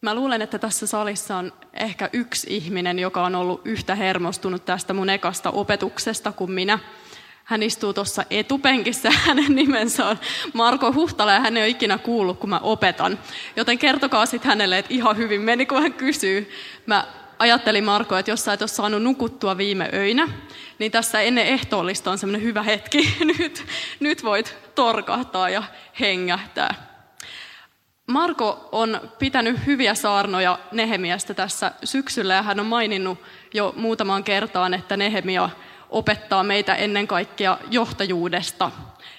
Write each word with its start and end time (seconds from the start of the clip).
Mä 0.00 0.14
luulen, 0.14 0.42
että 0.42 0.58
tässä 0.58 0.86
salissa 0.86 1.36
on 1.36 1.52
ehkä 1.74 2.10
yksi 2.12 2.56
ihminen, 2.56 2.98
joka 2.98 3.24
on 3.24 3.34
ollut 3.34 3.60
yhtä 3.64 3.94
hermostunut 3.94 4.64
tästä 4.64 4.92
mun 4.92 5.10
ekasta 5.10 5.50
opetuksesta 5.50 6.32
kuin 6.32 6.50
minä. 6.50 6.78
Hän 7.44 7.62
istuu 7.62 7.92
tuossa 7.92 8.24
etupenkissä, 8.30 9.10
hänen 9.26 9.54
nimensä 9.54 10.06
on 10.06 10.18
Marko 10.52 10.92
Huhtala 10.92 11.32
ja 11.32 11.40
hän 11.40 11.56
ei 11.56 11.62
ole 11.62 11.68
ikinä 11.68 11.98
kuullut, 11.98 12.38
kun 12.38 12.50
mä 12.50 12.58
opetan. 12.58 13.18
Joten 13.56 13.78
kertokaa 13.78 14.26
sitten 14.26 14.48
hänelle, 14.48 14.78
että 14.78 14.94
ihan 14.94 15.16
hyvin 15.16 15.40
meni, 15.40 15.66
kun 15.66 15.82
hän 15.82 15.92
kysyy. 15.92 16.50
Mä 16.86 17.04
ajattelin 17.38 17.84
Marko, 17.84 18.16
että 18.16 18.30
jos 18.30 18.44
sä 18.44 18.52
et 18.52 18.62
ole 18.62 18.68
saanut 18.68 19.02
nukuttua 19.02 19.56
viime 19.56 19.90
öinä, 19.94 20.28
niin 20.78 20.92
tässä 20.92 21.20
ennen 21.20 21.46
ehtoollista 21.46 22.10
on 22.10 22.18
semmoinen 22.18 22.42
hyvä 22.42 22.62
hetki. 22.62 23.16
Nyt, 23.38 23.64
nyt 24.00 24.24
voit 24.24 24.56
torkahtaa 24.74 25.50
ja 25.50 25.62
hengähtää. 26.00 26.87
Marko 28.08 28.68
on 28.72 29.00
pitänyt 29.18 29.66
hyviä 29.66 29.94
saarnoja 29.94 30.58
Nehemiästä 30.72 31.34
tässä 31.34 31.72
syksyllä 31.84 32.34
ja 32.34 32.42
hän 32.42 32.60
on 32.60 32.66
maininnut 32.66 33.18
jo 33.54 33.74
muutamaan 33.76 34.24
kertaan, 34.24 34.74
että 34.74 34.96
Nehemia 34.96 35.50
opettaa 35.90 36.42
meitä 36.42 36.74
ennen 36.74 37.06
kaikkea 37.06 37.58
johtajuudesta 37.70 38.70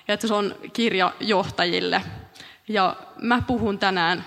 ja 0.08 0.14
että 0.14 0.28
se 0.28 0.34
on 0.34 0.56
kirja 0.74 1.14
johtajille. 1.20 2.02
Ja 2.68 2.96
mä 3.22 3.42
puhun 3.48 3.80
tänään 3.80 4.26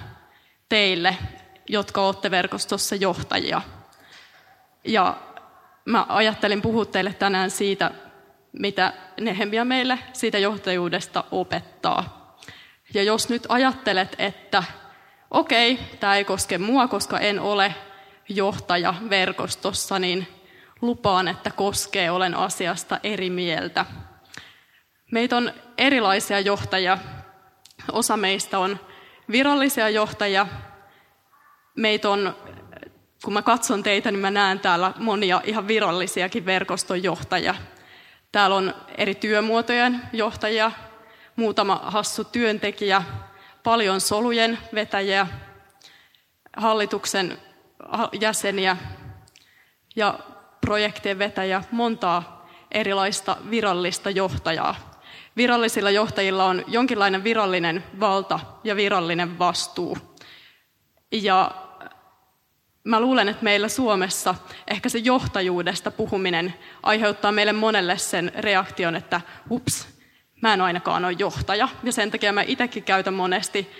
teille, 0.68 1.16
jotka 1.68 2.06
olette 2.06 2.30
verkostossa 2.30 2.94
johtajia. 2.94 3.62
Ja 4.84 5.16
mä 5.84 6.06
ajattelin 6.08 6.62
puhua 6.62 6.84
teille 6.84 7.14
tänään 7.14 7.50
siitä, 7.50 7.90
mitä 8.52 8.92
Nehemia 9.20 9.64
meille 9.64 9.98
siitä 10.12 10.38
johtajuudesta 10.38 11.24
opettaa. 11.30 12.21
Ja 12.94 13.02
jos 13.02 13.28
nyt 13.28 13.46
ajattelet, 13.48 14.16
että 14.18 14.62
okei, 15.30 15.78
tämä 16.00 16.16
ei 16.16 16.24
koske 16.24 16.58
mua, 16.58 16.88
koska 16.88 17.18
en 17.18 17.40
ole 17.40 17.74
johtaja 18.28 18.94
verkostossa, 19.10 19.98
niin 19.98 20.28
lupaan, 20.82 21.28
että 21.28 21.50
koskee, 21.50 22.10
olen 22.10 22.34
asiasta 22.34 23.00
eri 23.02 23.30
mieltä. 23.30 23.86
Meitä 25.12 25.36
on 25.36 25.52
erilaisia 25.78 26.40
johtajia. 26.40 26.98
Osa 27.92 28.16
meistä 28.16 28.58
on 28.58 28.80
virallisia 29.30 29.88
johtajia. 29.88 30.46
Meitä 31.76 32.10
on, 32.10 32.36
kun 33.24 33.32
mä 33.32 33.42
katson 33.42 33.82
teitä, 33.82 34.10
niin 34.10 34.20
mä 34.20 34.30
näen 34.30 34.60
täällä 34.60 34.92
monia 34.96 35.40
ihan 35.44 35.68
virallisiakin 35.68 36.46
verkoston 36.46 37.02
johtajia. 37.02 37.54
Täällä 38.32 38.56
on 38.56 38.74
eri 38.98 39.14
työmuotojen 39.14 40.02
johtajia, 40.12 40.72
muutama 41.36 41.80
hassu 41.84 42.24
työntekijä, 42.24 43.02
paljon 43.62 44.00
solujen 44.00 44.58
vetäjiä, 44.74 45.26
hallituksen 46.56 47.38
jäseniä 48.20 48.76
ja 49.96 50.18
projektien 50.60 51.18
vetäjä, 51.18 51.64
montaa 51.70 52.48
erilaista 52.70 53.36
virallista 53.50 54.10
johtajaa. 54.10 54.92
Virallisilla 55.36 55.90
johtajilla 55.90 56.44
on 56.44 56.64
jonkinlainen 56.66 57.24
virallinen 57.24 57.84
valta 58.00 58.40
ja 58.64 58.76
virallinen 58.76 59.38
vastuu. 59.38 59.98
Ja 61.12 61.50
mä 62.84 63.00
luulen, 63.00 63.28
että 63.28 63.44
meillä 63.44 63.68
Suomessa 63.68 64.34
ehkä 64.68 64.88
se 64.88 64.98
johtajuudesta 64.98 65.90
puhuminen 65.90 66.54
aiheuttaa 66.82 67.32
meille 67.32 67.52
monelle 67.52 67.98
sen 67.98 68.32
reaktion, 68.34 68.96
että 68.96 69.20
ups, 69.50 69.91
mä 70.42 70.54
en 70.54 70.60
ainakaan 70.60 71.04
ole 71.04 71.16
johtaja. 71.18 71.68
Ja 71.82 71.92
sen 71.92 72.10
takia 72.10 72.32
mä 72.32 72.42
itsekin 72.42 72.82
käytän 72.82 73.14
monesti 73.14 73.70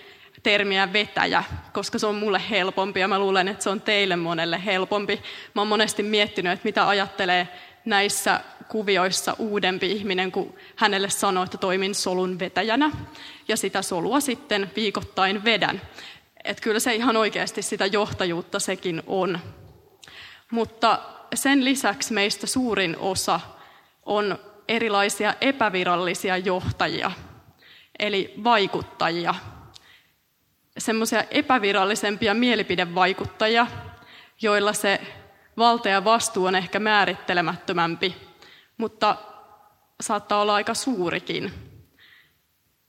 termiä 0.42 0.92
vetäjä, 0.92 1.44
koska 1.72 1.98
se 1.98 2.06
on 2.06 2.14
mulle 2.14 2.42
helpompi 2.50 3.00
ja 3.00 3.08
mä 3.08 3.19
luulen, 3.19 3.48
että 3.48 3.64
se 3.64 3.70
on 3.70 3.80
teille 3.80 4.16
monelle 4.16 4.64
helpompi. 4.64 5.22
Mä 5.54 5.60
oon 5.60 5.69
monesti 5.69 6.02
miettinyt, 6.02 6.52
että 6.52 6.64
mitä 6.64 6.88
ajattelee 6.88 7.48
näissä 7.84 8.41
kuvioissa 8.69 9.37
uudempi 9.38 9.92
ihminen, 9.92 10.32
kun 10.32 10.54
hänelle 10.76 11.10
sanoo, 11.10 11.44
että 11.44 11.59
toimin 11.59 11.94
solun 11.94 12.38
vetäjänä 12.38 12.91
ja 13.48 13.56
sitä 13.56 13.82
solua 13.82 14.20
sitten 14.20 14.70
viikoittain 14.76 15.44
vedän. 15.44 15.81
Että 16.44 16.62
kyllä 16.62 16.81
se 16.81 16.94
ihan 16.94 17.16
oikeasti 17.16 17.62
sitä 17.62 17.87
johtajuutta 17.87 18.58
sekin 18.58 19.03
on. 19.06 19.38
Mutta 20.50 20.98
sen 21.34 21.64
lisäksi 21.64 22.12
meistä 22.12 22.47
suurin 22.47 22.97
osa 22.98 23.41
on 24.06 24.38
erilaisia 24.72 25.34
epävirallisia 25.41 26.37
johtajia, 26.37 27.10
eli 27.99 28.34
vaikuttajia, 28.44 29.34
semmoisia 30.78 31.25
epävirallisempia 31.31 32.34
mielipidevaikuttajia, 32.34 33.66
joilla 34.43 34.72
se 34.72 35.00
valta 35.56 35.88
ja 35.88 36.05
vastuu 36.05 36.47
on 36.47 36.55
ehkä 36.55 36.81
määrittelemättömämpi, 36.81 38.16
mutta 38.77 39.16
saattaa 40.00 40.41
olla 40.41 40.55
aika 40.55 40.75
suurikin. 40.75 41.53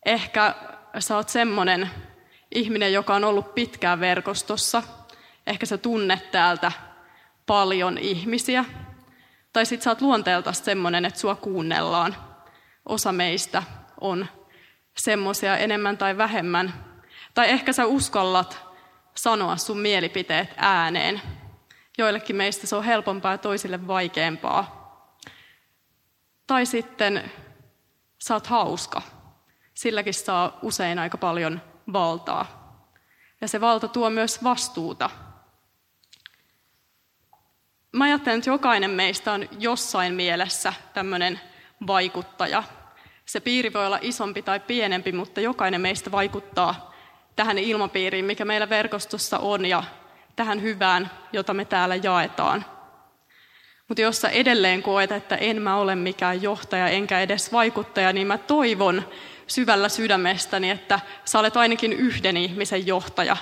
Ehkä 0.05 0.55
sä 0.99 1.15
oot 1.15 1.29
semmoinen 1.29 1.89
ihminen, 2.55 2.93
joka 2.93 3.15
on 3.15 3.23
ollut 3.23 3.55
pitkään 3.55 3.99
verkostossa. 3.99 4.83
Ehkä 5.47 5.65
sä 5.65 5.77
tunnet 5.77 6.31
täältä 6.31 6.71
paljon 7.45 7.97
ihmisiä. 7.97 8.65
Tai 9.53 9.65
sit 9.65 9.81
sä 9.81 9.91
oot 9.91 10.01
luonteelta 10.01 10.53
semmoinen, 10.53 11.05
että 11.05 11.19
sua 11.19 11.35
kuunnellaan. 11.35 12.15
Osa 12.85 13.11
meistä 13.11 13.63
on 14.01 14.27
semmoisia 14.97 15.57
enemmän 15.57 15.97
tai 15.97 16.17
vähemmän 16.17 16.73
tai 17.33 17.49
ehkä 17.49 17.73
sä 17.73 17.85
uskallat 17.85 18.65
sanoa 19.15 19.57
sun 19.57 19.79
mielipiteet 19.79 20.49
ääneen. 20.57 21.21
Joillekin 21.97 22.35
meistä 22.35 22.67
se 22.67 22.75
on 22.75 22.83
helpompaa 22.83 23.31
ja 23.31 23.37
toisille 23.37 23.87
vaikeampaa. 23.87 24.83
Tai 26.47 26.65
sitten 26.65 27.31
sä 28.19 28.33
oot 28.33 28.47
hauska. 28.47 29.01
Silläkin 29.73 30.13
saa 30.13 30.59
usein 30.61 30.99
aika 30.99 31.17
paljon 31.17 31.61
valtaa. 31.93 32.63
Ja 33.41 33.47
se 33.47 33.61
valta 33.61 33.87
tuo 33.87 34.09
myös 34.09 34.43
vastuuta. 34.43 35.09
Mä 37.93 38.03
ajattelen, 38.05 38.37
että 38.37 38.49
jokainen 38.49 38.91
meistä 38.91 39.31
on 39.31 39.49
jossain 39.59 40.13
mielessä 40.13 40.73
tämmöinen 40.93 41.39
vaikuttaja. 41.87 42.63
Se 43.25 43.39
piiri 43.39 43.73
voi 43.73 43.85
olla 43.85 43.99
isompi 44.01 44.41
tai 44.41 44.59
pienempi, 44.59 45.11
mutta 45.11 45.41
jokainen 45.41 45.81
meistä 45.81 46.11
vaikuttaa 46.11 46.93
tähän 47.35 47.57
ilmapiiriin, 47.57 48.25
mikä 48.25 48.45
meillä 48.45 48.69
verkostossa 48.69 49.37
on 49.39 49.65
ja 49.65 49.83
tähän 50.35 50.61
hyvään, 50.61 51.11
jota 51.33 51.53
me 51.53 51.65
täällä 51.65 51.95
jaetaan. 51.95 52.65
Mutta 53.87 54.01
jos 54.01 54.21
sä 54.21 54.29
edelleen 54.29 54.83
koet, 54.83 55.11
että 55.11 55.35
en 55.35 55.61
mä 55.61 55.77
ole 55.77 55.95
mikään 55.95 56.41
johtaja 56.41 56.87
enkä 56.87 57.19
edes 57.19 57.51
vaikuttaja, 57.51 58.13
niin 58.13 58.27
mä 58.27 58.37
toivon 58.37 59.09
syvällä 59.47 59.89
sydämestäni, 59.89 60.69
että 60.69 60.99
sä 61.25 61.39
olet 61.39 61.57
ainakin 61.57 61.93
yhden 61.93 62.37
ihmisen 62.37 62.87
johtaja. 62.87 63.37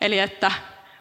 Eli 0.00 0.18
että 0.18 0.52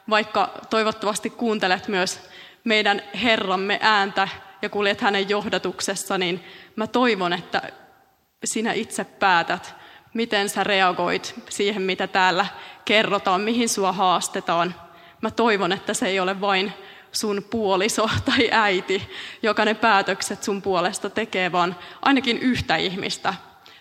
vaikka 0.09 0.53
toivottavasti 0.69 1.29
kuuntelet 1.29 1.87
myös 1.87 2.31
meidän 2.63 3.01
Herramme 3.23 3.79
ääntä 3.81 4.27
ja 4.61 4.69
kuljet 4.69 5.01
hänen 5.01 5.29
johdatuksessa, 5.29 6.17
niin 6.17 6.43
mä 6.75 6.87
toivon, 6.87 7.33
että 7.33 7.61
sinä 8.43 8.73
itse 8.73 9.03
päätät, 9.03 9.75
miten 10.13 10.49
sä 10.49 10.63
reagoit 10.63 11.35
siihen, 11.49 11.81
mitä 11.81 12.07
täällä 12.07 12.45
kerrotaan, 12.85 13.41
mihin 13.41 13.69
sua 13.69 13.91
haastetaan. 13.91 14.75
Mä 15.21 15.31
toivon, 15.31 15.71
että 15.71 15.93
se 15.93 16.07
ei 16.07 16.19
ole 16.19 16.41
vain 16.41 16.73
sun 17.11 17.45
puoliso 17.49 18.09
tai 18.25 18.49
äiti, 18.51 19.09
joka 19.43 19.65
ne 19.65 19.73
päätökset 19.73 20.43
sun 20.43 20.61
puolesta 20.61 21.09
tekee, 21.09 21.51
vaan 21.51 21.75
ainakin 22.01 22.37
yhtä 22.37 22.75
ihmistä 22.75 23.33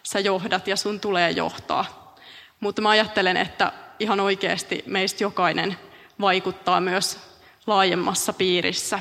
sä 0.03 0.21
johdat 0.21 0.69
ja 0.69 0.77
sun 0.77 1.01
tulee 1.01 1.31
johtaa. 1.31 2.15
Mutta 2.61 2.83
mä 2.83 2.91
ajattelen, 2.91 3.37
että 3.37 3.73
ihan 3.99 4.21
oikeasti 4.21 4.85
meistä 4.87 5.25
jokainen 5.25 5.77
vaikuttaa 6.21 6.81
myös 6.81 7.30
laajemmassa 7.67 8.33
piirissä, 8.33 9.01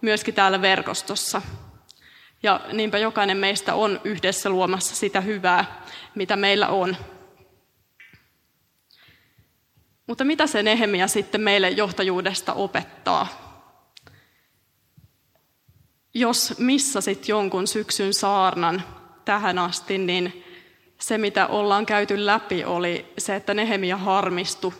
myöskin 0.00 0.34
täällä 0.34 0.62
verkostossa. 0.62 1.42
Ja 2.42 2.60
niinpä 2.72 2.98
jokainen 2.98 3.36
meistä 3.36 3.74
on 3.74 4.00
yhdessä 4.04 4.50
luomassa 4.50 4.96
sitä 4.96 5.20
hyvää, 5.20 5.84
mitä 6.14 6.36
meillä 6.36 6.68
on. 6.68 6.96
Mutta 10.06 10.24
mitä 10.24 10.46
se 10.46 10.62
Nehemia 10.62 11.08
sitten 11.08 11.40
meille 11.40 11.70
johtajuudesta 11.70 12.52
opettaa? 12.52 13.26
Jos 16.14 16.54
missasit 16.58 17.28
jonkun 17.28 17.66
syksyn 17.66 18.14
saarnan 18.14 18.82
tähän 19.24 19.58
asti, 19.58 19.98
niin 19.98 20.44
se 21.00 21.18
mitä 21.18 21.46
ollaan 21.46 21.86
käyty 21.86 22.26
läpi 22.26 22.64
oli 22.64 23.12
se, 23.18 23.36
että 23.36 23.54
Nehemia 23.54 23.96
harmistui. 23.96 24.72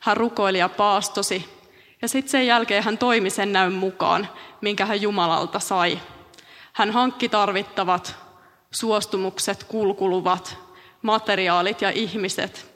Hän 0.00 0.16
rukoili 0.16 0.58
ja 0.58 0.68
paastosi. 0.68 1.59
Ja 2.02 2.08
sitten 2.08 2.30
sen 2.30 2.46
jälkeen 2.46 2.82
hän 2.82 2.98
toimi 2.98 3.30
sen 3.30 3.52
näyn 3.52 3.72
mukaan, 3.72 4.28
minkä 4.60 4.86
hän 4.86 5.02
Jumalalta 5.02 5.58
sai. 5.58 6.00
Hän 6.72 6.90
hankki 6.90 7.28
tarvittavat 7.28 8.16
suostumukset, 8.70 9.64
kulkuluvat, 9.64 10.58
materiaalit 11.02 11.82
ja 11.82 11.90
ihmiset. 11.90 12.70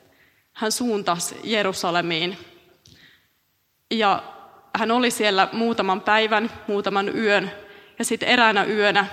Hän 0.53 0.73
suuntasi 0.73 1.41
Jerusalemiin. 1.45 2.39
Ja 3.91 4.23
hän 4.75 4.91
oli 4.91 5.11
siellä 5.11 5.49
muutaman 5.53 6.01
päivän, 6.01 6.51
muutaman 6.69 7.17
yön, 7.17 7.51
ja 7.99 8.05
sitten 8.05 8.29
eräänä 8.29 8.65
yönä 8.65 9.07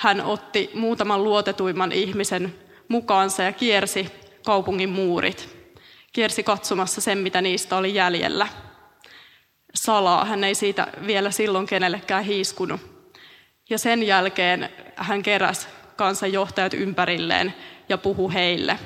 hän 0.00 0.20
otti 0.20 0.70
muutaman 0.74 1.24
luotetuimman 1.24 1.92
ihmisen 1.92 2.54
mukaansa 2.88 3.42
ja 3.42 3.52
kiersi 3.52 4.10
kaupungin 4.44 4.88
muurit. 4.88 5.56
Kiersi 6.12 6.42
katsomassa 6.42 7.00
sen, 7.00 7.18
mitä 7.18 7.40
niistä 7.40 7.76
oli 7.76 7.94
jäljellä. 7.94 8.48
Salaa, 9.74 10.24
hän 10.24 10.44
ei 10.44 10.54
siitä 10.54 10.86
vielä 11.06 11.30
silloin 11.30 11.66
kenellekään 11.66 12.24
hiiskunut. 12.24 12.80
Ja 13.70 13.78
sen 13.78 14.02
jälkeen 14.02 14.68
hän 14.96 15.22
keräsi 15.22 15.68
kansanjohtajat 15.96 16.74
ympärilleen 16.74 17.54
ja 17.88 17.98
puhu 17.98 18.30
heille. 18.30 18.78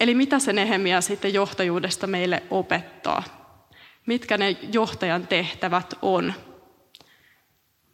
Eli 0.00 0.14
mitä 0.14 0.38
se 0.38 0.52
Nehemia 0.52 1.00
sitten 1.00 1.34
johtajuudesta 1.34 2.06
meille 2.06 2.42
opettaa? 2.50 3.22
Mitkä 4.06 4.38
ne 4.38 4.56
johtajan 4.72 5.26
tehtävät 5.26 5.94
on? 6.02 6.34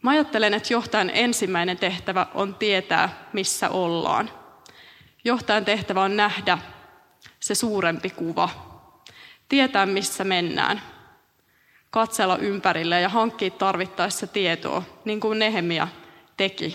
Mä 0.02 0.10
ajattelen, 0.10 0.54
että 0.54 0.72
johtajan 0.72 1.10
ensimmäinen 1.14 1.78
tehtävä 1.78 2.26
on 2.34 2.54
tietää, 2.54 3.28
missä 3.32 3.68
ollaan. 3.68 4.30
Johtajan 5.24 5.64
tehtävä 5.64 6.02
on 6.02 6.16
nähdä 6.16 6.58
se 7.40 7.54
suurempi 7.54 8.10
kuva. 8.10 8.73
Tietää, 9.48 9.86
missä 9.86 10.24
mennään. 10.24 10.82
Katsella 11.90 12.36
ympärille 12.36 13.00
ja 13.00 13.08
hankkia 13.08 13.50
tarvittaessa 13.50 14.26
tietoa, 14.26 14.82
niin 15.04 15.20
kuin 15.20 15.38
Nehemia 15.38 15.88
teki. 16.36 16.72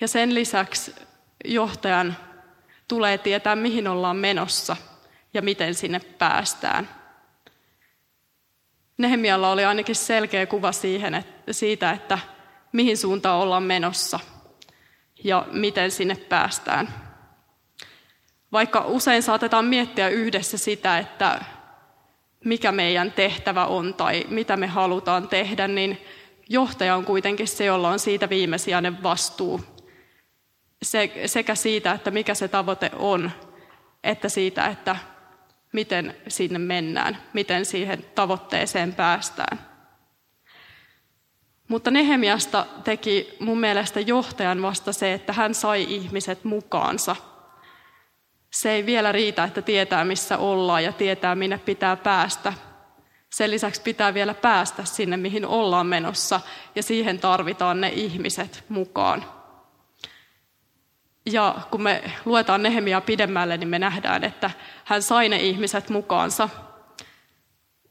Ja 0.00 0.08
sen 0.08 0.34
lisäksi 0.34 0.94
johtajan 1.44 2.16
tulee 2.88 3.18
tietää, 3.18 3.56
mihin 3.56 3.88
ollaan 3.88 4.16
menossa 4.16 4.76
ja 5.34 5.42
miten 5.42 5.74
sinne 5.74 6.00
päästään. 6.00 6.88
Nehemialla 8.98 9.52
oli 9.52 9.64
ainakin 9.64 9.94
selkeä 9.94 10.46
kuva 10.46 10.72
siihen, 10.72 11.14
että, 11.14 11.52
siitä, 11.52 11.90
että 11.90 12.18
mihin 12.72 12.96
suuntaan 12.96 13.40
ollaan 13.40 13.62
menossa 13.62 14.20
ja 15.24 15.46
miten 15.52 15.90
sinne 15.90 16.14
päästään. 16.14 17.05
Vaikka 18.52 18.80
usein 18.86 19.22
saatetaan 19.22 19.64
miettiä 19.64 20.08
yhdessä 20.08 20.58
sitä, 20.58 20.98
että 20.98 21.40
mikä 22.44 22.72
meidän 22.72 23.12
tehtävä 23.12 23.66
on 23.66 23.94
tai 23.94 24.26
mitä 24.28 24.56
me 24.56 24.66
halutaan 24.66 25.28
tehdä, 25.28 25.68
niin 25.68 25.98
johtaja 26.48 26.96
on 26.96 27.04
kuitenkin 27.04 27.48
se, 27.48 27.64
jolla 27.64 27.88
on 27.88 27.98
siitä 27.98 28.28
viimesijainen 28.28 29.02
vastuu. 29.02 29.60
Se, 30.82 31.12
sekä 31.26 31.54
siitä, 31.54 31.92
että 31.92 32.10
mikä 32.10 32.34
se 32.34 32.48
tavoite 32.48 32.90
on, 32.96 33.30
että 34.04 34.28
siitä, 34.28 34.66
että 34.66 34.96
miten 35.72 36.16
sinne 36.28 36.58
mennään, 36.58 37.22
miten 37.32 37.64
siihen 37.64 38.04
tavoitteeseen 38.14 38.94
päästään. 38.94 39.58
Mutta 41.68 41.90
Nehemiasta 41.90 42.66
teki 42.84 43.36
mun 43.40 43.60
mielestä 43.60 44.00
johtajan 44.00 44.62
vasta 44.62 44.92
se, 44.92 45.12
että 45.12 45.32
hän 45.32 45.54
sai 45.54 45.86
ihmiset 45.88 46.44
mukaansa. 46.44 47.16
Se 48.50 48.70
ei 48.70 48.86
vielä 48.86 49.12
riitä, 49.12 49.44
että 49.44 49.62
tietää 49.62 50.04
missä 50.04 50.38
ollaan 50.38 50.84
ja 50.84 50.92
tietää 50.92 51.34
minne 51.34 51.58
pitää 51.58 51.96
päästä. 51.96 52.52
Sen 53.30 53.50
lisäksi 53.50 53.80
pitää 53.80 54.14
vielä 54.14 54.34
päästä 54.34 54.84
sinne, 54.84 55.16
mihin 55.16 55.46
ollaan 55.46 55.86
menossa, 55.86 56.40
ja 56.74 56.82
siihen 56.82 57.18
tarvitaan 57.18 57.80
ne 57.80 57.88
ihmiset 57.88 58.64
mukaan. 58.68 59.24
Ja 61.32 61.54
kun 61.70 61.82
me 61.82 62.02
luetaan 62.24 62.62
Nehemiä 62.62 63.00
pidemmälle, 63.00 63.56
niin 63.56 63.68
me 63.68 63.78
nähdään, 63.78 64.24
että 64.24 64.50
hän 64.84 65.02
sai 65.02 65.28
ne 65.28 65.36
ihmiset 65.36 65.88
mukaansa. 65.88 66.48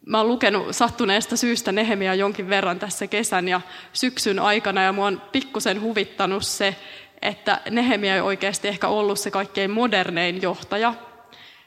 Mä 0.06 0.18
oon 0.18 0.28
lukenut 0.28 0.68
sattuneesta 0.72 1.38
syystä 1.38 1.72
Nehemiä 1.72 2.14
jonkin 2.14 2.50
verran 2.50 2.80
tässä 2.80 3.08
kesän 3.08 3.48
ja 3.48 3.62
syksyn 3.94 4.40
aikana, 4.40 4.82
ja 4.82 4.94
mua 4.94 5.06
on 5.06 5.22
pikkusen 5.32 5.82
huvittanut 5.82 6.46
se, 6.46 6.76
että 7.22 7.62
Nehemia 7.70 8.16
ei 8.16 8.22
oikeasti 8.22 8.68
ehkä 8.68 8.88
ollut 8.88 9.20
se 9.20 9.32
kaikkein 9.32 9.72
modernein 9.72 10.42
johtaja. 10.42 10.94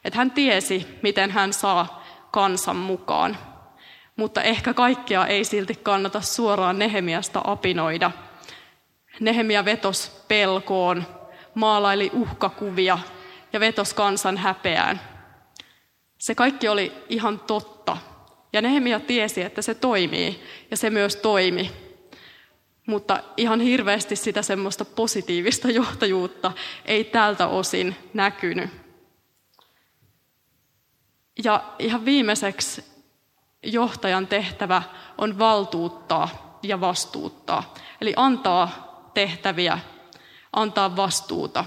Että 0.04 0.18
hän 0.18 0.30
tiesi, 0.30 0.98
miten 1.02 1.30
hän 1.30 1.52
saa 1.52 2.04
kansan 2.30 2.76
mukaan. 2.76 3.36
Mutta 4.16 4.42
ehkä 4.42 4.74
kaikkea 4.74 5.26
ei 5.26 5.44
silti 5.44 5.74
kannata 5.74 6.20
suoraan 6.20 6.78
Nehemiasta 6.78 7.40
apinoida. 7.44 8.10
Nehemia 9.20 9.64
vetos 9.64 10.24
pelkoon, 10.28 11.04
maalaili 11.54 12.10
uhkakuvia 12.12 12.98
ja 13.52 13.60
vetos 13.60 13.94
kansan 13.94 14.36
häpeään. 14.36 15.00
Se 16.18 16.34
kaikki 16.34 16.68
oli 16.68 16.92
ihan 17.08 17.40
totta. 17.40 17.96
Ja 18.52 18.62
Nehemia 18.62 19.00
tiesi, 19.00 19.42
että 19.42 19.62
se 19.62 19.74
toimii, 19.74 20.42
ja 20.70 20.76
se 20.76 20.90
myös 20.90 21.16
toimi. 21.16 21.87
Mutta 22.88 23.22
ihan 23.36 23.60
hirveästi 23.60 24.16
sitä 24.16 24.42
semmoista 24.42 24.84
positiivista 24.84 25.70
johtajuutta 25.70 26.52
ei 26.84 27.04
tältä 27.04 27.46
osin 27.46 27.96
näkynyt. 28.14 28.70
Ja 31.44 31.74
ihan 31.78 32.04
viimeiseksi 32.04 32.84
johtajan 33.62 34.26
tehtävä 34.26 34.82
on 35.18 35.38
valtuuttaa 35.38 36.58
ja 36.62 36.80
vastuuttaa. 36.80 37.74
Eli 38.00 38.12
antaa 38.16 38.70
tehtäviä 39.14 39.78
antaa 40.52 40.96
vastuuta. 40.96 41.64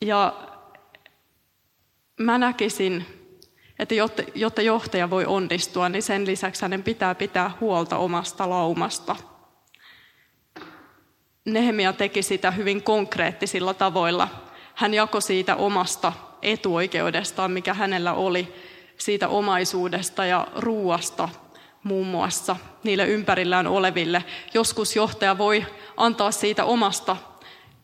Ja 0.00 0.48
mä 2.20 2.38
näkisin, 2.38 3.21
että 3.82 3.94
jotta, 3.94 4.22
jotta 4.34 4.62
johtaja 4.62 5.10
voi 5.10 5.24
onnistua, 5.26 5.88
niin 5.88 6.02
sen 6.02 6.26
lisäksi 6.26 6.62
hänen 6.62 6.82
pitää 6.82 7.14
pitää 7.14 7.50
huolta 7.60 7.96
omasta 7.96 8.50
laumasta. 8.50 9.16
Nehemia 11.44 11.92
teki 11.92 12.22
sitä 12.22 12.50
hyvin 12.50 12.82
konkreettisilla 12.82 13.74
tavoilla. 13.74 14.28
Hän 14.74 14.94
jakoi 14.94 15.22
siitä 15.22 15.56
omasta 15.56 16.12
etuoikeudestaan, 16.42 17.50
mikä 17.50 17.74
hänellä 17.74 18.12
oli, 18.12 18.54
siitä 18.98 19.28
omaisuudesta 19.28 20.26
ja 20.26 20.46
ruuasta 20.56 21.28
muun 21.82 22.06
muassa 22.06 22.56
niille 22.84 23.06
ympärillään 23.06 23.66
oleville. 23.66 24.24
Joskus 24.54 24.96
johtaja 24.96 25.38
voi 25.38 25.66
antaa 25.96 26.30
siitä 26.30 26.64
omasta 26.64 27.16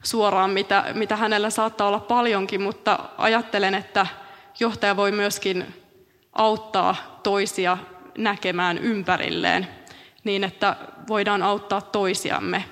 suoraan, 0.02 0.50
mitä, 0.50 0.84
mitä 0.94 1.16
hänellä 1.16 1.50
saattaa 1.50 1.88
olla 1.88 2.00
paljonkin, 2.00 2.62
mutta 2.62 2.98
ajattelen, 3.18 3.74
että 3.74 4.06
johtaja 4.60 4.96
voi 4.96 5.12
myöskin 5.12 5.74
auttaa 6.38 7.20
toisia 7.22 7.78
näkemään 8.18 8.78
ympärilleen 8.78 9.68
niin, 10.24 10.44
että 10.44 10.76
voidaan 11.08 11.42
auttaa 11.42 11.80
toisiamme. 11.80 12.64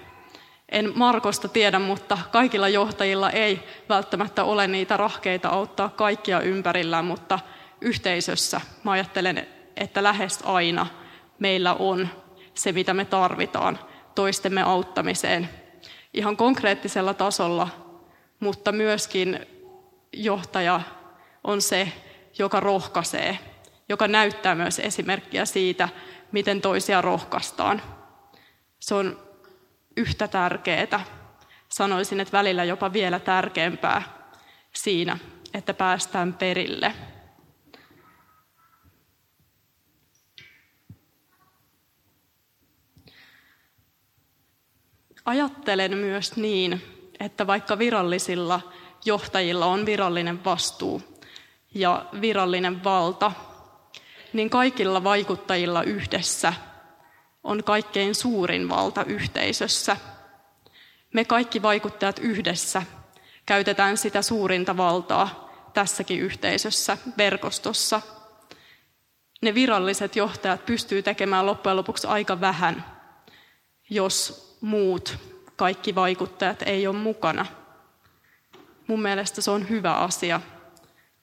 En 0.69 0.93
Markosta 0.95 1.49
tiedä, 1.49 1.79
mutta 1.79 2.19
kaikilla 2.33 2.69
johtajilla 2.69 3.31
ei 3.31 3.63
välttämättä 3.89 4.45
ole 4.45 4.67
niitä 4.67 4.97
rahkeita 4.97 5.49
auttaa 5.49 5.89
kaikkia 5.89 6.41
ympärillään, 6.41 7.05
mutta 7.05 7.39
yhteisössä 7.81 8.61
mä 8.85 8.91
ajattelen, 8.91 9.47
että 9.77 10.03
lähes 10.03 10.39
aina 10.45 10.87
meillä 11.39 11.75
on 11.75 12.09
se, 12.55 12.73
mitä 12.73 12.95
me 12.95 13.05
tarvitaan 13.05 13.79
toistemme 14.15 14.63
auttamiseen 14.63 15.49
ihan 16.15 16.37
konkreettisella 16.37 17.15
tasolla, 17.15 17.69
mutta 18.41 18.73
myöskin 18.73 19.47
johtaja 20.13 20.81
on 21.45 21.63
se, 21.63 21.93
joka 22.39 22.61
rohkaisee, 22.61 23.39
joka 23.89 24.09
näyttää 24.09 24.55
myös 24.55 24.79
esimerkkiä 24.79 25.45
siitä, 25.45 25.89
miten 26.33 26.61
toisia 26.61 27.03
rohkaistaan. 27.03 27.83
Se 28.79 28.95
on 28.95 29.27
yhtä 29.97 30.29
tärkeää. 30.29 31.05
Sanoisin, 31.69 32.21
että 32.21 32.39
välillä 32.39 32.65
jopa 32.65 32.93
vielä 32.93 33.19
tärkeämpää 33.19 34.03
siinä, 34.73 35.19
että 35.55 35.75
päästään 35.75 36.35
perille. 36.35 36.95
Ajattelen 45.25 45.97
myös 45.97 46.37
niin, 46.37 46.83
että 47.21 47.47
vaikka 47.47 47.79
virallisilla 47.79 48.61
johtajilla 49.05 49.67
on 49.67 49.87
virallinen 49.87 50.45
vastuu 50.45 51.03
ja 51.75 52.07
virallinen 52.21 52.85
valta, 52.85 53.33
niin 54.37 54.51
kaikilla 54.51 55.05
vaikuttajilla 55.05 55.83
yhdessä 55.83 56.53
on 57.45 57.65
kaikkein 57.65 58.15
suurin 58.15 58.69
valta 58.69 59.05
yhteisössä. 59.05 59.97
Me 61.15 61.25
kaikki 61.25 61.63
vaikuttajat 61.63 62.19
yhdessä 62.19 62.83
käytetään 63.47 63.97
sitä 63.97 64.23
suurinta 64.23 64.77
valtaa 64.77 65.51
tässäkin 65.75 66.21
yhteisössä, 66.21 66.99
verkostossa. 67.19 68.01
Ne 69.43 69.55
viralliset 69.55 70.17
johtajat 70.17 70.67
pystyy 70.67 71.03
tekemään 71.03 71.47
loppujen 71.47 71.77
lopuksi 71.77 72.07
aika 72.07 72.41
vähän, 72.41 72.85
jos 73.91 74.47
muut, 74.61 75.19
kaikki 75.57 75.95
vaikuttajat 75.95 76.63
ei 76.63 76.87
ole 76.87 76.97
mukana. 76.97 77.47
Mun 78.87 79.03
mielestä 79.03 79.41
se 79.41 79.51
on 79.51 79.69
hyvä 79.69 79.95
asia. 79.95 80.41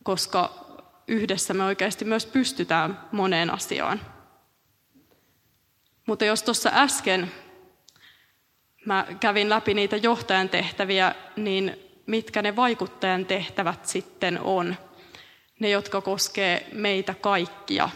koska 0.04 0.63
yhdessä 1.08 1.54
me 1.54 1.64
oikeasti 1.64 2.06
myös 2.06 2.26
pystytään 2.26 3.00
moneen 3.12 3.50
asiaan. 3.50 4.02
Mutta 6.06 6.26
jos 6.26 6.44
tuossa 6.44 6.72
äsken 6.74 7.32
mä 8.86 9.08
kävin 9.20 9.50
läpi 9.50 9.74
niitä 9.74 9.98
johtajan 9.98 10.50
tehtäviä, 10.50 11.16
niin 11.36 11.80
mitkä 12.06 12.42
ne 12.42 12.56
vaikuttajan 12.56 13.26
tehtävät 13.26 13.86
sitten 13.86 14.40
on? 14.40 14.76
Ne, 15.60 15.70
jotka 15.70 16.02
koskee 16.02 16.68
meitä 16.72 17.14
kaikkia. 17.14 17.90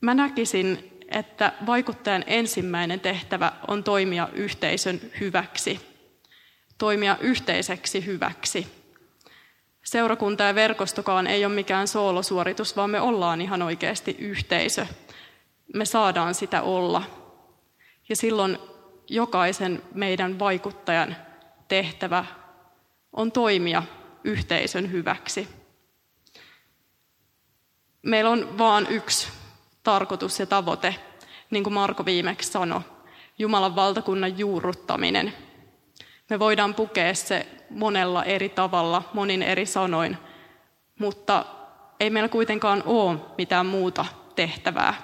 Mä 0.00 0.14
näkisin, 0.14 0.98
että 1.08 1.52
vaikuttajan 1.66 2.24
ensimmäinen 2.26 3.00
tehtävä 3.00 3.52
on 3.68 3.84
toimia 3.84 4.28
yhteisön 4.32 5.00
hyväksi, 5.20 5.80
toimia 6.78 7.16
yhteiseksi 7.20 8.06
hyväksi. 8.06 8.77
Seurakunta 9.88 10.44
ja 10.44 10.54
verkostokaan 10.54 11.26
ei 11.26 11.44
ole 11.44 11.54
mikään 11.54 11.88
soolosuoritus, 11.88 12.76
vaan 12.76 12.90
me 12.90 13.00
ollaan 13.00 13.40
ihan 13.40 13.62
oikeasti 13.62 14.16
yhteisö. 14.18 14.86
Me 15.74 15.84
saadaan 15.84 16.34
sitä 16.34 16.62
olla. 16.62 17.02
Ja 18.08 18.16
silloin 18.16 18.58
jokaisen 19.08 19.82
meidän 19.94 20.38
vaikuttajan 20.38 21.16
tehtävä 21.68 22.24
on 23.12 23.32
toimia 23.32 23.82
yhteisön 24.24 24.92
hyväksi. 24.92 25.48
Meillä 28.02 28.30
on 28.30 28.58
vain 28.58 28.86
yksi 28.90 29.28
tarkoitus 29.82 30.40
ja 30.40 30.46
tavoite, 30.46 30.94
niin 31.50 31.64
kuin 31.64 31.74
Marko 31.74 32.04
viimeksi 32.04 32.50
sanoi, 32.50 32.80
Jumalan 33.38 33.76
valtakunnan 33.76 34.38
juurruttaminen. 34.38 35.47
Me 36.30 36.38
voidaan 36.38 36.74
pukea 36.74 37.14
se 37.14 37.46
monella 37.70 38.24
eri 38.24 38.48
tavalla, 38.48 39.10
monin 39.12 39.42
eri 39.42 39.66
sanoin, 39.66 40.16
mutta 40.98 41.44
ei 42.00 42.10
meillä 42.10 42.28
kuitenkaan 42.28 42.82
ole 42.86 43.18
mitään 43.38 43.66
muuta 43.66 44.04
tehtävää. 44.36 44.94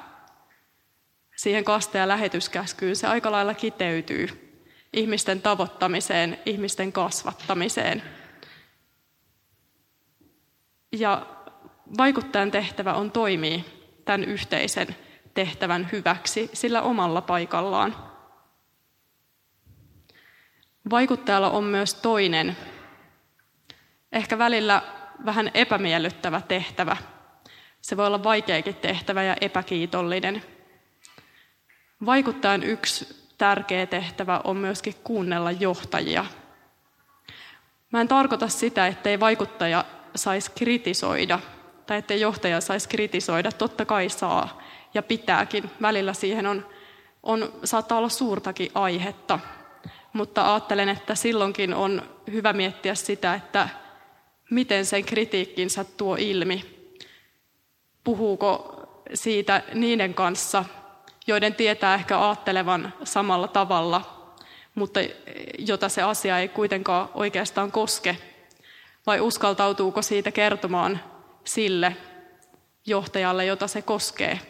Siihen 1.37 1.65
kaste- 1.65 1.99
ja 1.99 2.09
lähetyskäskyyn 2.09 2.97
se 2.97 3.07
aika 3.07 3.33
lailla 3.33 3.55
kiteytyy 3.55 4.45
ihmisten 4.93 5.43
tavoittamiseen, 5.43 6.39
ihmisten 6.47 6.93
kasvattamiseen. 6.93 8.03
Ja 10.93 11.27
vaikuttajan 11.99 12.51
tehtävä 12.51 12.95
on 12.95 13.11
toimia 13.11 13.61
tämän 14.05 14.25
yhteisen 14.25 14.97
tehtävän 15.35 15.89
hyväksi 15.93 16.51
sillä 16.53 16.83
omalla 16.83 17.21
paikallaan. 17.21 18.14
Vaikuttajalla 20.91 21.51
on 21.51 21.65
myös 21.65 21.95
toinen, 21.95 22.57
ehkä 24.13 24.39
välillä 24.39 24.83
vähän 25.25 25.51
epämiellyttävä 25.55 26.41
tehtävä. 26.41 26.97
Se 27.81 27.97
voi 27.97 28.07
olla 28.07 28.25
vaikeakin 28.25 28.75
tehtävä 28.75 29.23
ja 29.23 29.37
epäkiitollinen. 29.41 30.43
Vaikuttajan 32.07 32.63
yksi 32.63 33.25
tärkeä 33.39 33.87
tehtävä 33.87 34.41
on 34.45 34.57
myöskin 34.57 34.95
kuunnella 35.05 35.51
johtajia. 35.51 36.25
Mä 37.93 38.01
en 38.01 38.09
tarkoita 38.09 38.49
sitä, 38.49 38.87
ettei 38.87 39.21
vaikuttaja 39.21 39.85
saisi 40.17 40.51
kritisoida 40.51 41.39
tai 41.87 41.99
ettei 41.99 42.21
johtaja 42.21 42.61
saisi 42.61 42.89
kritisoida. 42.89 43.53
Totta 43.53 43.85
kai 43.85 44.09
saa 44.09 44.63
ja 44.95 45.03
pitääkin. 45.03 45.71
Välillä 45.83 46.13
siihen 46.13 46.47
on, 46.47 46.67
on, 47.23 47.53
saattaa 47.65 47.99
olla 47.99 48.09
suurtakin 48.09 48.71
aihetta. 48.75 49.39
Mutta 50.15 50.53
ajattelen, 50.53 50.89
että 50.89 51.15
silloinkin 51.15 51.75
on 51.75 52.03
hyvä 52.33 52.53
miettiä 52.53 52.95
sitä, 52.95 53.35
että 53.35 53.69
miten 54.51 54.87
sen 54.87 55.05
kritiikkinsä 55.05 55.85
tuo 55.85 56.17
ilmi. 56.19 56.65
Puhuuko 58.05 58.81
siitä 59.15 59.63
niiden 59.75 60.15
kanssa, 60.15 60.65
joiden 61.27 61.55
tietää 61.55 61.95
ehkä 61.95 62.21
ajattelevan 62.21 62.95
samalla 63.05 63.49
tavalla, 63.49 64.31
mutta 64.75 65.01
jota 65.59 65.89
se 65.89 66.03
asia 66.03 66.39
ei 66.39 66.49
kuitenkaan 66.49 67.09
oikeastaan 67.15 67.73
koske? 67.73 68.17
Vai 69.07 69.21
uskaltautuuko 69.21 70.03
siitä 70.03 70.33
kertomaan 70.33 71.01
sille 71.45 71.97
johtajalle, 72.87 73.45
jota 73.45 73.67
se 73.67 73.83
koskee, 73.83 74.41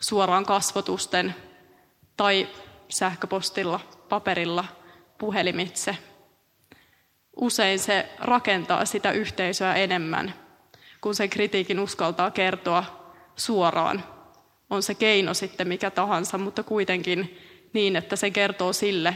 suoraan 0.00 0.46
kasvotusten 0.46 1.34
tai 2.16 2.48
sähköpostilla, 2.88 3.80
paperilla, 4.08 4.64
puhelimitse. 5.18 5.96
Usein 7.36 7.78
se 7.78 8.08
rakentaa 8.18 8.84
sitä 8.84 9.12
yhteisöä 9.12 9.74
enemmän, 9.74 10.34
kun 11.00 11.14
sen 11.14 11.30
kritiikin 11.30 11.80
uskaltaa 11.80 12.30
kertoa 12.30 13.12
suoraan. 13.36 14.04
On 14.70 14.82
se 14.82 14.94
keino 14.94 15.34
sitten 15.34 15.68
mikä 15.68 15.90
tahansa, 15.90 16.38
mutta 16.38 16.62
kuitenkin 16.62 17.38
niin, 17.72 17.96
että 17.96 18.16
se 18.16 18.30
kertoo 18.30 18.72
sille, 18.72 19.14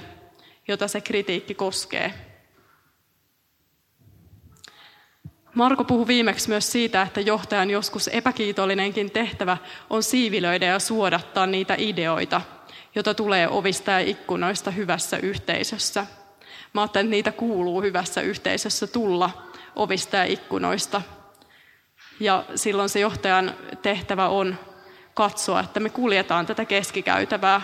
jota 0.69 0.89
se 0.89 1.01
kritiikki 1.01 1.55
koskee. 1.55 2.15
Marko 5.55 5.85
puhui 5.85 6.07
viimeksi 6.07 6.49
myös 6.49 6.73
siitä, 6.73 7.03
että 7.03 7.21
johtajan 7.21 7.71
joskus 7.71 8.09
epäkiitollinenkin 8.09 9.11
tehtävä 9.11 9.57
on 9.91 10.03
siivilöidä 10.03 10.67
ja 10.67 10.79
suodattaa 10.79 11.47
niitä 11.47 11.75
ideoita, 11.79 12.41
joita 12.95 13.15
tulee 13.15 13.49
ovista 13.49 13.91
ja 13.91 13.99
ikkunoista 13.99 14.71
hyvässä 14.71 15.17
yhteisössä. 15.17 16.07
Mä 16.73 16.81
ajattelen, 16.81 17.07
että 17.07 17.11
niitä 17.11 17.33
kuuluu 17.33 17.83
hyvässä 17.83 18.21
yhteisössä 18.21 18.87
tulla 18.87 19.31
ovista 19.77 20.17
ja 20.17 20.25
ikkunoista. 20.25 21.03
Ja 22.21 22.45
silloin 22.55 22.89
se 22.89 23.01
johtajan 23.01 23.55
tehtävä 23.83 24.29
on 24.29 24.59
katsoa, 25.15 25.61
että 25.61 25.81
me 25.81 25.89
kuljetaan 25.91 26.47
tätä 26.47 26.65
keskikäytävää. 26.65 27.61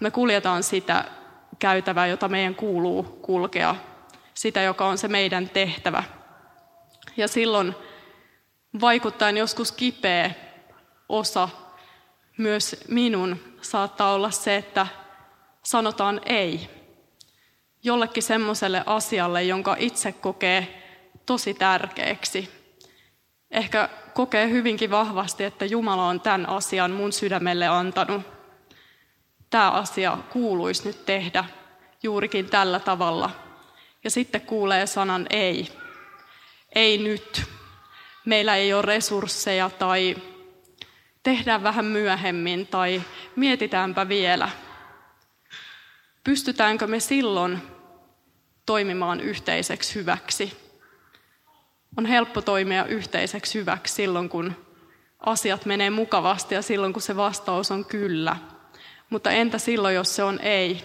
Me 0.00 0.10
kuljetaan 0.10 0.62
sitä 0.62 1.04
käytävää, 1.58 2.06
jota 2.06 2.28
meidän 2.28 2.54
kuuluu 2.54 3.02
kulkea. 3.02 3.76
Sitä, 4.34 4.62
joka 4.62 4.86
on 4.86 4.98
se 4.98 5.08
meidän 5.08 5.48
tehtävä– 5.48 6.04
ja 7.16 7.28
silloin 7.28 7.74
vaikuttaen 8.80 9.36
joskus 9.36 9.72
kipeä 9.72 10.30
osa 11.08 11.48
myös 12.36 12.84
minun 12.88 13.36
saattaa 13.62 14.12
olla 14.12 14.30
se, 14.30 14.56
että 14.56 14.86
sanotaan 15.62 16.20
ei 16.26 16.70
jollekin 17.82 18.22
semmoiselle 18.22 18.82
asialle, 18.86 19.42
jonka 19.42 19.76
itse 19.78 20.12
kokee 20.12 20.82
tosi 21.26 21.54
tärkeäksi. 21.54 22.50
Ehkä 23.50 23.88
kokee 24.14 24.50
hyvinkin 24.50 24.90
vahvasti, 24.90 25.44
että 25.44 25.64
Jumala 25.64 26.06
on 26.06 26.20
tämän 26.20 26.48
asian 26.48 26.90
mun 26.90 27.12
sydämelle 27.12 27.68
antanut. 27.68 28.22
Tämä 29.50 29.70
asia 29.70 30.18
kuuluisi 30.32 30.86
nyt 30.86 31.06
tehdä 31.06 31.44
juurikin 32.02 32.46
tällä 32.50 32.80
tavalla. 32.80 33.30
Ja 34.04 34.10
sitten 34.10 34.40
kuulee 34.40 34.86
sanan 34.86 35.26
ei 35.30 35.68
ei 36.74 36.98
nyt, 36.98 37.42
meillä 38.24 38.56
ei 38.56 38.72
ole 38.74 38.82
resursseja 38.82 39.70
tai 39.70 40.16
tehdään 41.22 41.62
vähän 41.62 41.84
myöhemmin 41.84 42.66
tai 42.66 43.02
mietitäänpä 43.36 44.08
vielä. 44.08 44.48
Pystytäänkö 46.24 46.86
me 46.86 47.00
silloin 47.00 47.58
toimimaan 48.66 49.20
yhteiseksi 49.20 49.94
hyväksi? 49.94 50.70
On 51.96 52.06
helppo 52.06 52.42
toimia 52.42 52.84
yhteiseksi 52.84 53.58
hyväksi 53.58 53.94
silloin, 53.94 54.28
kun 54.28 54.52
asiat 55.20 55.64
menee 55.64 55.90
mukavasti 55.90 56.54
ja 56.54 56.62
silloin, 56.62 56.92
kun 56.92 57.02
se 57.02 57.16
vastaus 57.16 57.70
on 57.70 57.84
kyllä. 57.84 58.36
Mutta 59.10 59.30
entä 59.30 59.58
silloin, 59.58 59.94
jos 59.94 60.16
se 60.16 60.22
on 60.22 60.40
ei? 60.40 60.84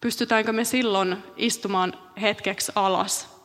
Pystytäänkö 0.00 0.52
me 0.52 0.64
silloin 0.64 1.16
istumaan 1.36 1.92
hetkeksi 2.20 2.72
alas 2.74 3.36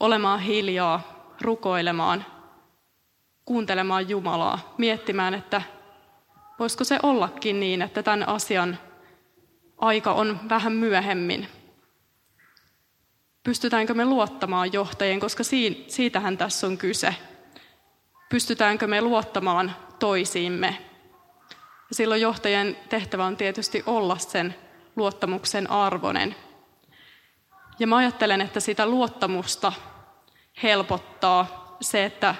olemaan 0.00 0.40
hiljaa, 0.40 1.34
rukoilemaan, 1.40 2.24
kuuntelemaan 3.48 4.08
Jumalaa, 4.08 4.74
miettimään, 4.78 5.34
että 5.34 5.62
voisiko 6.58 6.84
se 6.84 6.98
ollakin 7.02 7.60
niin, 7.60 7.82
että 7.82 8.02
tämän 8.02 8.28
asian 8.28 8.78
aika 9.78 10.12
on 10.12 10.40
vähän 10.48 10.72
myöhemmin. 10.72 11.48
Pystytäänkö 13.42 13.94
me 13.94 14.04
luottamaan 14.04 14.72
johtajien, 14.72 15.20
koska 15.20 15.42
siitähän 15.88 16.38
tässä 16.38 16.66
on 16.66 16.78
kyse. 16.78 17.14
Pystytäänkö 18.28 18.86
me 18.86 19.00
luottamaan 19.00 19.76
toisiimme. 19.98 20.76
Ja 21.88 21.94
silloin 21.94 22.20
johtajien 22.20 22.76
tehtävä 22.88 23.24
on 23.26 23.36
tietysti 23.36 23.82
olla 23.86 24.18
sen 24.18 24.54
luottamuksen 24.96 25.70
arvoinen– 25.70 26.34
ja 27.78 27.86
mä 27.86 27.96
ajattelen, 27.96 28.40
että 28.40 28.60
sitä 28.60 28.86
luottamusta 28.86 29.72
helpottaa 30.62 31.76
se, 31.80 32.04
että 32.04 32.34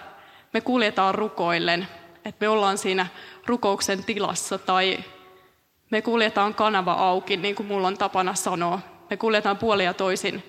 me 0.58 0.62
kuljetaan 0.62 1.14
rukoillen, 1.14 1.88
että 2.24 2.44
me 2.44 2.48
ollaan 2.48 2.78
siinä 2.78 3.06
rukouksen 3.46 4.04
tilassa 4.04 4.58
tai 4.58 4.98
me 5.90 6.02
kuljetaan 6.02 6.54
kanava 6.54 6.92
auki, 6.92 7.36
niin 7.36 7.54
kuin 7.54 7.66
mulla 7.66 7.88
on 7.88 7.98
tapana 7.98 8.34
sanoa. 8.34 8.80
Me 9.10 9.16
kuljetaan 9.16 9.58
puolia 9.58 9.94
toisin 9.94 10.42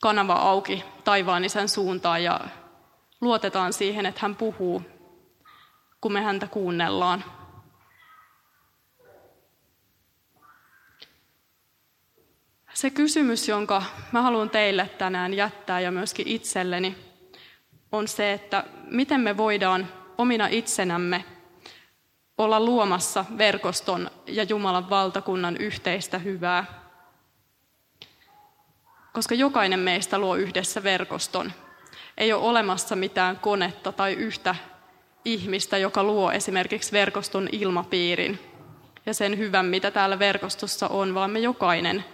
kanava 0.00 0.32
auki 0.32 0.84
taivaan 1.04 1.44
isän 1.44 1.68
suuntaan 1.68 2.22
ja 2.22 2.40
luotetaan 3.20 3.72
siihen, 3.72 4.06
että 4.06 4.20
hän 4.22 4.36
puhuu, 4.36 4.82
kun 6.00 6.12
me 6.12 6.20
häntä 6.20 6.46
kuunnellaan. 6.46 7.24
Se 12.74 12.90
kysymys, 12.90 13.48
jonka 13.48 13.82
mä 14.12 14.22
haluan 14.22 14.50
teille 14.50 14.90
tänään 14.98 15.34
jättää 15.34 15.80
ja 15.80 15.90
myöskin 15.90 16.28
itselleni, 16.28 17.13
on 17.94 18.08
se, 18.08 18.32
että 18.32 18.64
miten 18.90 19.20
me 19.20 19.36
voidaan 19.36 19.88
omina 20.18 20.46
itsenämme 20.46 21.24
olla 22.38 22.60
luomassa 22.60 23.24
verkoston 23.38 24.10
ja 24.26 24.42
Jumalan 24.42 24.90
valtakunnan 24.90 25.56
yhteistä 25.56 26.18
hyvää. 26.18 26.64
Koska 29.12 29.34
jokainen 29.34 29.80
meistä 29.80 30.18
luo 30.18 30.36
yhdessä 30.36 30.82
verkoston. 30.82 31.52
Ei 32.18 32.32
ole 32.32 32.42
olemassa 32.42 32.96
mitään 32.96 33.36
konetta 33.36 33.92
tai 33.92 34.12
yhtä 34.12 34.54
ihmistä, 35.24 35.78
joka 35.78 36.02
luo 36.02 36.32
esimerkiksi 36.32 36.92
verkoston 36.92 37.48
ilmapiirin 37.52 38.38
ja 39.06 39.14
sen 39.14 39.38
hyvän, 39.38 39.66
mitä 39.66 39.90
täällä 39.90 40.18
verkostossa 40.18 40.88
on, 40.88 41.14
vaan 41.14 41.30
me 41.30 41.38
jokainen 41.38 42.04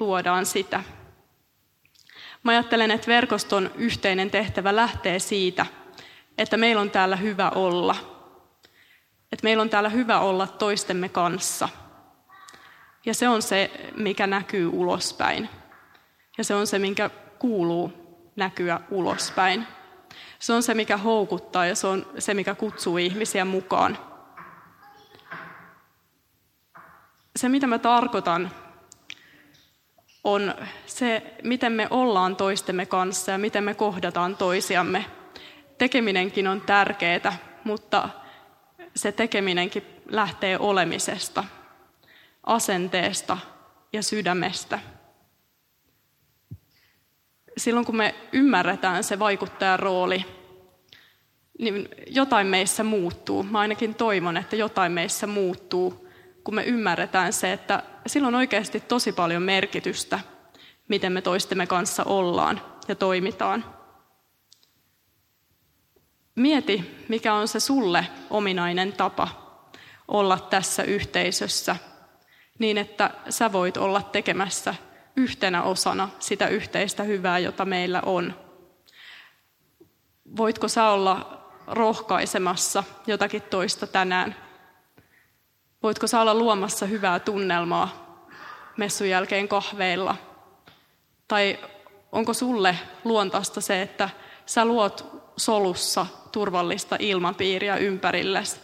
luodaan 0.00 0.46
sitä. 0.46 0.82
Mä 2.42 2.52
ajattelen, 2.52 2.90
että 2.90 3.06
verkoston 3.06 3.70
yhteinen 3.74 4.30
tehtävä 4.30 4.76
lähtee 4.76 5.18
siitä, 5.18 5.66
että 6.38 6.56
meillä 6.56 6.80
on 6.80 6.90
täällä 6.90 7.16
hyvä 7.16 7.50
olla. 7.50 7.96
Että 9.32 9.44
meillä 9.44 9.60
on 9.60 9.70
täällä 9.70 9.88
hyvä 9.88 10.20
olla 10.20 10.46
toistemme 10.46 11.08
kanssa. 11.08 11.68
Ja 13.06 13.14
se 13.14 13.28
on 13.28 13.42
se, 13.42 13.70
mikä 13.96 14.26
näkyy 14.26 14.66
ulospäin. 14.66 15.48
Ja 16.38 16.44
se 16.44 16.54
on 16.54 16.66
se, 16.66 16.78
minkä 16.78 17.10
kuuluu 17.38 17.92
näkyä 18.36 18.80
ulospäin. 18.90 19.66
Se 20.38 20.52
on 20.52 20.62
se, 20.62 20.74
mikä 20.74 20.96
houkuttaa 20.96 21.66
ja 21.66 21.74
se 21.74 21.86
on 21.86 22.06
se, 22.18 22.34
mikä 22.34 22.54
kutsuu 22.54 22.98
ihmisiä 22.98 23.44
mukaan. 23.44 23.98
Se, 27.36 27.48
mitä 27.48 27.66
mä 27.66 27.78
tarkoitan 27.78 28.50
on 30.24 30.54
se, 30.86 31.34
miten 31.42 31.72
me 31.72 31.86
ollaan 31.90 32.36
toistemme 32.36 32.86
kanssa 32.86 33.32
ja 33.32 33.38
miten 33.38 33.64
me 33.64 33.74
kohdataan 33.74 34.36
toisiamme. 34.36 35.04
Tekeminenkin 35.78 36.48
on 36.48 36.60
tärkeää, 36.60 37.36
mutta 37.64 38.08
se 38.96 39.12
tekeminenkin 39.12 39.84
lähtee 40.08 40.58
olemisesta, 40.58 41.44
asenteesta 42.44 43.38
ja 43.92 44.02
sydämestä. 44.02 44.78
Silloin 47.56 47.86
kun 47.86 47.96
me 47.96 48.14
ymmärretään 48.32 49.04
se 49.04 49.18
vaikuttajan 49.18 49.78
rooli, 49.78 50.24
niin 51.58 51.88
jotain 52.06 52.46
meissä 52.46 52.84
muuttuu. 52.84 53.42
Mä 53.42 53.58
ainakin 53.58 53.94
toivon, 53.94 54.36
että 54.36 54.56
jotain 54.56 54.92
meissä 54.92 55.26
muuttuu 55.26 56.09
kun 56.50 56.54
me 56.54 56.64
ymmärretään 56.64 57.32
se, 57.32 57.52
että 57.52 57.82
sillä 58.06 58.28
on 58.28 58.34
oikeasti 58.34 58.80
tosi 58.80 59.12
paljon 59.12 59.42
merkitystä, 59.42 60.20
miten 60.88 61.12
me 61.12 61.22
toistemme 61.22 61.66
kanssa 61.66 62.04
ollaan 62.04 62.62
ja 62.88 62.94
toimitaan. 62.94 63.64
Mieti, 66.34 67.04
mikä 67.08 67.34
on 67.34 67.48
se 67.48 67.60
sulle 67.60 68.06
ominainen 68.30 68.92
tapa 68.92 69.28
olla 70.08 70.38
tässä 70.38 70.82
yhteisössä, 70.82 71.76
niin 72.58 72.78
että 72.78 73.10
sä 73.28 73.52
voit 73.52 73.76
olla 73.76 74.02
tekemässä 74.02 74.74
yhtenä 75.16 75.62
osana 75.62 76.08
sitä 76.18 76.48
yhteistä 76.48 77.02
hyvää, 77.02 77.38
jota 77.38 77.64
meillä 77.64 78.02
on. 78.06 78.34
Voitko 80.36 80.68
sä 80.68 80.88
olla 80.88 81.46
rohkaisemassa 81.66 82.84
jotakin 83.06 83.42
toista 83.42 83.86
tänään 83.86 84.49
Voitko 85.82 86.06
sä 86.06 86.20
olla 86.20 86.34
luomassa 86.34 86.86
hyvää 86.86 87.18
tunnelmaa 87.18 88.16
messun 88.76 89.08
jälkeen 89.08 89.48
kahveilla? 89.48 90.16
Tai 91.28 91.58
onko 92.12 92.34
sulle 92.34 92.78
luontaista 93.04 93.60
se, 93.60 93.82
että 93.82 94.10
sä 94.46 94.64
luot 94.64 95.22
solussa 95.36 96.06
turvallista 96.32 96.96
ilmapiiriä 96.98 97.76
ympärillesi 97.76 98.60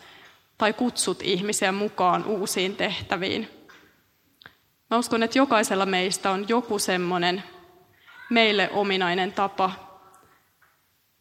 tai 0.59 0.73
kutsut 0.73 1.23
ihmisiä 1.23 1.73
mukaan 1.73 2.25
uusiin 2.25 2.77
tehtäviin? 2.77 3.51
Mä 4.91 4.97
uskon, 4.97 5.23
että 5.23 5.39
jokaisella 5.39 5.87
meistä 5.87 6.31
on 6.31 6.49
joku 6.49 6.79
semmoinen 6.79 7.43
meille 8.31 8.71
ominainen 8.73 9.33
tapa, 9.33 9.73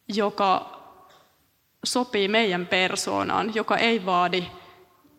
joka 0.08 0.80
sopii 1.84 2.28
meidän 2.28 2.66
persoonaan, 2.66 3.54
joka 3.54 3.76
ei 3.76 4.06
vaadi 4.06 4.46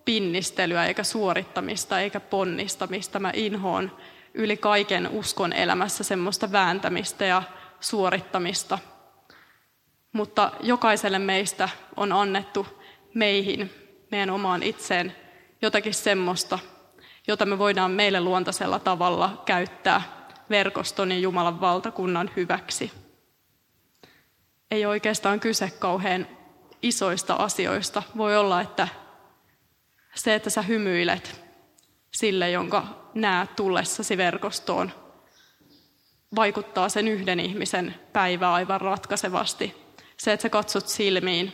pinnistelyä 0.07 0.85
eikä 0.85 1.03
suorittamista 1.03 1.99
eikä 1.99 2.19
ponnistamista. 2.19 3.19
Mä 3.19 3.31
inhoon 3.35 3.97
yli 4.33 4.57
kaiken 4.57 5.07
uskon 5.07 5.53
elämässä 5.53 6.03
semmoista 6.03 6.51
vääntämistä 6.51 7.25
ja 7.25 7.43
suorittamista. 7.79 8.79
Mutta 10.13 10.51
jokaiselle 10.61 11.19
meistä 11.19 11.69
on 11.95 12.11
annettu 12.11 12.67
meihin, 13.13 13.71
meidän 14.11 14.29
omaan 14.29 14.63
itseen, 14.63 15.15
jotakin 15.61 15.93
semmoista, 15.93 16.59
jota 17.27 17.45
me 17.45 17.57
voidaan 17.57 17.91
meille 17.91 18.21
luontaisella 18.21 18.79
tavalla 18.79 19.43
käyttää 19.45 20.01
verkoston 20.49 21.11
ja 21.11 21.19
Jumalan 21.19 21.61
valtakunnan 21.61 22.29
hyväksi. 22.35 22.91
Ei 24.71 24.85
oikeastaan 24.85 25.39
kyse 25.39 25.71
kauhean 25.79 26.27
isoista 26.81 27.33
asioista. 27.33 28.03
Voi 28.17 28.37
olla, 28.37 28.61
että 28.61 28.87
se, 30.17 30.35
että 30.35 30.49
sä 30.49 30.61
hymyilet 30.61 31.41
sille, 32.11 32.51
jonka 32.51 32.83
näet 33.13 33.55
tullessasi 33.55 34.17
verkostoon, 34.17 34.91
vaikuttaa 36.35 36.89
sen 36.89 37.07
yhden 37.07 37.39
ihmisen 37.39 37.95
päivää 38.13 38.53
aivan 38.53 38.81
ratkaisevasti. 38.81 39.75
Se, 40.17 40.33
että 40.33 40.41
sä 40.41 40.49
katsot 40.49 40.87
silmiin 40.87 41.53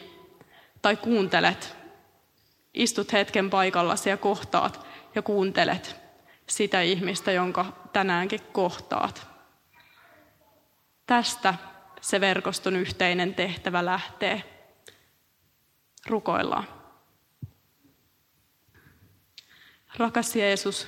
tai 0.81 0.95
kuuntelet, 0.95 1.75
istut 2.73 3.13
hetken 3.13 3.49
paikallasi 3.49 4.09
ja 4.09 4.17
kohtaat 4.17 4.85
ja 5.15 5.21
kuuntelet 5.21 5.95
sitä 6.49 6.81
ihmistä, 6.81 7.31
jonka 7.31 7.65
tänäänkin 7.93 8.41
kohtaat. 8.51 9.27
Tästä 11.05 11.53
se 12.01 12.21
verkoston 12.21 12.75
yhteinen 12.75 13.35
tehtävä 13.35 13.85
lähtee. 13.85 14.43
Rukoillaan. 16.07 16.82
Rakas 19.97 20.35
Jeesus, 20.35 20.87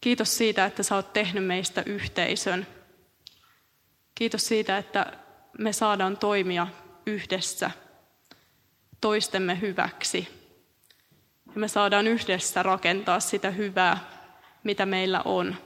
kiitos 0.00 0.36
siitä, 0.36 0.64
että 0.64 0.82
sä 0.82 0.94
oot 0.94 1.12
tehnyt 1.12 1.46
meistä 1.46 1.82
yhteisön. 1.86 2.66
Kiitos 4.14 4.46
siitä, 4.46 4.78
että 4.78 5.18
me 5.58 5.72
saadaan 5.72 6.16
toimia 6.16 6.66
yhdessä 7.06 7.70
toistemme 9.00 9.60
hyväksi. 9.60 10.28
Ja 11.54 11.60
me 11.60 11.68
saadaan 11.68 12.06
yhdessä 12.06 12.62
rakentaa 12.62 13.20
sitä 13.20 13.50
hyvää, 13.50 13.98
mitä 14.62 14.86
meillä 14.86 15.22
on. 15.24 15.56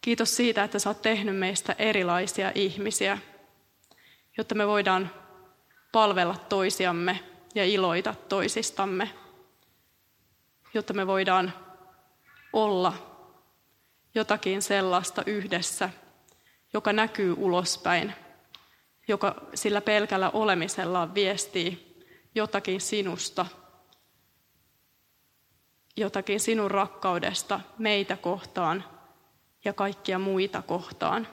Kiitos 0.00 0.36
siitä, 0.36 0.64
että 0.64 0.78
sä 0.78 0.90
oot 0.90 1.02
tehnyt 1.02 1.36
meistä 1.36 1.74
erilaisia 1.78 2.52
ihmisiä, 2.54 3.18
jotta 4.38 4.54
me 4.54 4.66
voidaan 4.66 5.10
palvella 5.92 6.36
toisiamme 6.36 7.20
ja 7.54 7.64
iloita 7.64 8.14
toisistamme 8.28 9.10
jotta 10.74 10.94
me 10.94 11.06
voidaan 11.06 11.52
olla 12.52 12.92
jotakin 14.14 14.62
sellaista 14.62 15.22
yhdessä, 15.26 15.90
joka 16.72 16.92
näkyy 16.92 17.34
ulospäin, 17.38 18.14
joka 19.08 19.34
sillä 19.54 19.80
pelkällä 19.80 20.30
olemisellaan 20.30 21.14
viestii 21.14 21.88
jotakin 22.34 22.80
sinusta, 22.80 23.46
jotakin 25.96 26.40
sinun 26.40 26.70
rakkaudesta 26.70 27.60
meitä 27.78 28.16
kohtaan 28.16 28.84
ja 29.64 29.72
kaikkia 29.72 30.18
muita 30.18 30.62
kohtaan. 30.62 31.28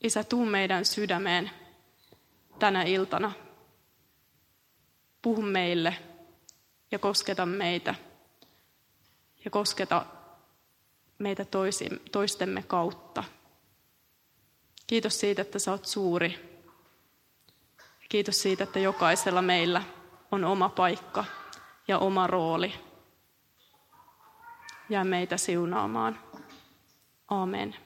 Isä, 0.00 0.24
tuu 0.24 0.46
meidän 0.46 0.84
sydämeen 0.84 1.50
tänä 2.58 2.82
iltana. 2.82 3.32
Puhu 5.22 5.42
meille 5.42 6.11
ja 6.92 6.98
kosketa 6.98 7.46
meitä 7.46 7.94
ja 9.44 9.50
kosketa 9.50 10.06
meitä 11.18 11.46
toistemme 12.12 12.62
kautta. 12.62 13.24
Kiitos 14.86 15.20
siitä, 15.20 15.42
että 15.42 15.58
sä 15.58 15.70
oot 15.70 15.86
suuri. 15.86 16.52
Kiitos 18.08 18.42
siitä, 18.42 18.64
että 18.64 18.78
jokaisella 18.78 19.42
meillä 19.42 19.82
on 20.30 20.44
oma 20.44 20.68
paikka 20.68 21.24
ja 21.88 21.98
oma 21.98 22.26
rooli. 22.26 22.74
Jää 24.88 25.04
meitä 25.04 25.36
siunaamaan. 25.36 26.18
Amen. 27.28 27.76